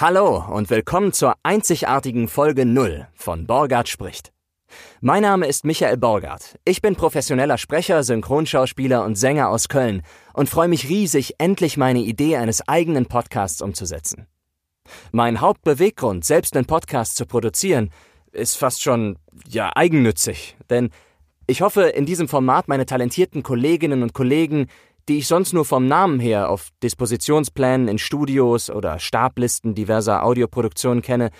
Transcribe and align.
Hallo 0.00 0.44
und 0.48 0.70
willkommen 0.70 1.12
zur 1.12 1.34
einzigartigen 1.42 2.28
Folge 2.28 2.64
0 2.64 3.08
von 3.14 3.48
Borgard 3.48 3.88
spricht. 3.88 4.32
Mein 5.00 5.22
Name 5.22 5.48
ist 5.48 5.64
Michael 5.64 5.96
Borgard. 5.96 6.56
Ich 6.64 6.80
bin 6.80 6.94
professioneller 6.94 7.58
Sprecher, 7.58 8.04
Synchronschauspieler 8.04 9.04
und 9.04 9.16
Sänger 9.16 9.48
aus 9.48 9.68
Köln 9.68 10.02
und 10.34 10.48
freue 10.48 10.68
mich 10.68 10.88
riesig, 10.88 11.34
endlich 11.38 11.76
meine 11.76 11.98
Idee 11.98 12.36
eines 12.36 12.68
eigenen 12.68 13.06
Podcasts 13.06 13.60
umzusetzen. 13.60 14.28
Mein 15.10 15.40
Hauptbeweggrund, 15.40 16.24
selbst 16.24 16.56
einen 16.56 16.66
Podcast 16.66 17.16
zu 17.16 17.26
produzieren, 17.26 17.90
ist 18.30 18.56
fast 18.56 18.80
schon, 18.80 19.18
ja, 19.48 19.72
eigennützig. 19.74 20.56
Denn 20.70 20.90
ich 21.48 21.60
hoffe, 21.60 21.88
in 21.88 22.06
diesem 22.06 22.28
Format 22.28 22.68
meine 22.68 22.86
talentierten 22.86 23.42
Kolleginnen 23.42 24.04
und 24.04 24.12
Kollegen, 24.12 24.68
die 25.08 25.18
ich 25.18 25.26
sonst 25.26 25.52
nur 25.52 25.64
vom 25.64 25.86
Namen 25.86 26.20
her 26.20 26.50
auf 26.50 26.68
Dispositionsplänen 26.82 27.88
in 27.88 27.98
Studios 27.98 28.70
oder 28.70 28.98
Stablisten 28.98 29.74
diverser 29.74 30.24
Audioproduktionen 30.24 31.02
kenne, 31.02 31.30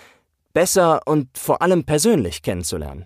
besser 0.53 1.01
und 1.05 1.37
vor 1.37 1.61
allem 1.61 1.83
persönlich 1.83 2.41
kennenzulernen. 2.41 3.05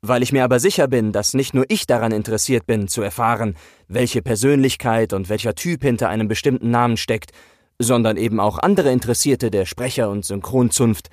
Weil 0.00 0.22
ich 0.22 0.32
mir 0.32 0.44
aber 0.44 0.58
sicher 0.58 0.88
bin, 0.88 1.12
dass 1.12 1.34
nicht 1.34 1.54
nur 1.54 1.64
ich 1.68 1.86
daran 1.86 2.12
interessiert 2.12 2.66
bin, 2.66 2.88
zu 2.88 3.02
erfahren, 3.02 3.56
welche 3.88 4.22
Persönlichkeit 4.22 5.12
und 5.12 5.28
welcher 5.28 5.54
Typ 5.54 5.82
hinter 5.82 6.08
einem 6.08 6.28
bestimmten 6.28 6.70
Namen 6.70 6.96
steckt, 6.96 7.32
sondern 7.78 8.16
eben 8.16 8.40
auch 8.40 8.58
andere 8.58 8.90
Interessierte 8.90 9.50
der 9.50 9.66
Sprecher- 9.66 10.10
und 10.10 10.24
Synchronzunft, 10.24 11.08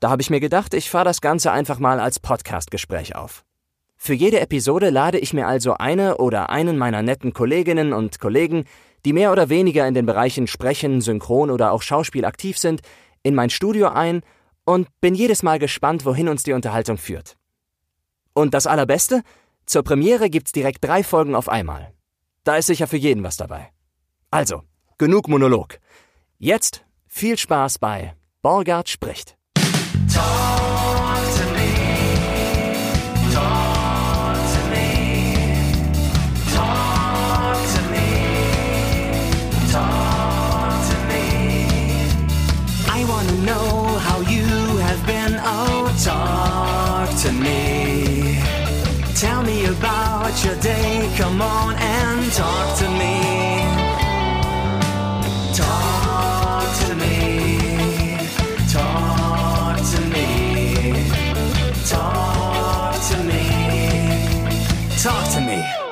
da 0.00 0.10
habe 0.10 0.22
ich 0.22 0.30
mir 0.30 0.40
gedacht, 0.40 0.74
ich 0.74 0.90
fahre 0.90 1.04
das 1.04 1.20
Ganze 1.20 1.50
einfach 1.50 1.78
mal 1.78 1.98
als 1.98 2.20
Podcastgespräch 2.20 3.16
auf. 3.16 3.44
Für 4.00 4.14
jede 4.14 4.38
Episode 4.40 4.90
lade 4.90 5.18
ich 5.18 5.34
mir 5.34 5.48
also 5.48 5.74
eine 5.74 6.18
oder 6.18 6.50
einen 6.50 6.78
meiner 6.78 7.02
netten 7.02 7.32
Kolleginnen 7.34 7.92
und 7.92 8.20
Kollegen, 8.20 8.64
die 9.04 9.12
mehr 9.12 9.32
oder 9.32 9.48
weniger 9.48 9.86
in 9.86 9.94
den 9.94 10.06
Bereichen 10.06 10.46
Sprechen, 10.46 11.00
Synchron 11.00 11.50
oder 11.50 11.72
auch 11.72 11.82
Schauspiel 11.82 12.24
aktiv 12.24 12.56
sind, 12.56 12.80
in 13.24 13.34
mein 13.34 13.50
Studio 13.50 13.88
ein 13.88 14.22
und 14.64 14.88
bin 15.00 15.14
jedes 15.14 15.42
Mal 15.42 15.58
gespannt, 15.58 16.06
wohin 16.06 16.28
uns 16.28 16.44
die 16.44 16.52
Unterhaltung 16.52 16.96
führt. 16.96 17.36
Und 18.34 18.54
das 18.54 18.68
Allerbeste? 18.68 19.22
Zur 19.66 19.82
Premiere 19.82 20.30
gibt's 20.30 20.52
direkt 20.52 20.84
drei 20.84 21.02
Folgen 21.02 21.34
auf 21.34 21.48
einmal. 21.48 21.92
Da 22.44 22.56
ist 22.56 22.66
sicher 22.66 22.86
für 22.86 22.96
jeden 22.96 23.24
was 23.24 23.36
dabei. 23.36 23.68
Also, 24.30 24.62
genug 24.96 25.28
Monolog. 25.28 25.80
Jetzt 26.38 26.84
viel 27.08 27.36
Spaß 27.36 27.78
bei 27.78 28.14
Borgard 28.42 28.88
spricht. 28.88 29.36
Talk 30.14 30.57
know 43.44 43.98
how 44.06 44.20
you 44.20 44.46
have 44.86 45.06
been. 45.06 45.34
Oh, 45.40 45.88
talk 46.04 47.08
to 47.22 47.32
me. 47.32 48.40
Tell 49.14 49.42
me 49.42 49.66
about 49.66 50.44
your 50.44 50.56
day. 50.60 51.12
Come 51.16 51.40
on 51.42 51.74
and 51.74 52.32
talk 52.32 52.78
to 52.78 52.88
me. 53.00 53.16
Talk 55.54 56.68
to 56.82 56.94
me. 56.94 58.18
Talk 58.72 59.78
to 59.92 60.00
me. 60.14 60.28
Talk 61.88 62.94
to 63.00 63.00
me. 63.00 63.00
Talk 63.00 63.00
to 63.10 63.16
me. 63.24 63.42
Talk 65.02 65.32
to 65.34 65.40
me. 65.40 65.87